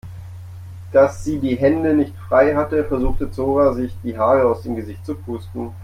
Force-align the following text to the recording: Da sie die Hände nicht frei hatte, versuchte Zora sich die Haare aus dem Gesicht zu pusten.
Da 0.91 1.09
sie 1.09 1.37
die 1.37 1.57
Hände 1.57 1.93
nicht 1.93 2.15
frei 2.27 2.55
hatte, 2.55 2.85
versuchte 2.85 3.29
Zora 3.29 3.71
sich 3.75 3.93
die 4.03 4.17
Haare 4.17 4.45
aus 4.45 4.63
dem 4.63 4.75
Gesicht 4.75 5.05
zu 5.05 5.13
pusten. 5.13 5.73